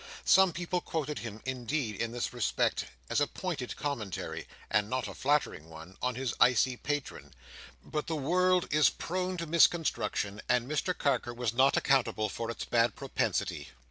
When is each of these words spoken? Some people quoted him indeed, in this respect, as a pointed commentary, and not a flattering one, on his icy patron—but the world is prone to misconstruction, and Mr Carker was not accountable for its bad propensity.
Some 0.25 0.51
people 0.51 0.81
quoted 0.81 1.19
him 1.19 1.41
indeed, 1.45 1.95
in 1.95 2.11
this 2.11 2.33
respect, 2.33 2.85
as 3.07 3.21
a 3.21 3.27
pointed 3.27 3.75
commentary, 3.75 4.47
and 4.67 4.89
not 4.89 5.07
a 5.07 5.13
flattering 5.13 5.69
one, 5.69 5.95
on 6.01 6.15
his 6.15 6.33
icy 6.39 6.75
patron—but 6.75 8.07
the 8.07 8.15
world 8.15 8.67
is 8.71 8.89
prone 8.89 9.37
to 9.37 9.45
misconstruction, 9.45 10.41
and 10.49 10.67
Mr 10.67 10.97
Carker 10.97 11.35
was 11.35 11.53
not 11.53 11.77
accountable 11.77 12.29
for 12.29 12.49
its 12.49 12.65
bad 12.65 12.95
propensity. 12.95 13.69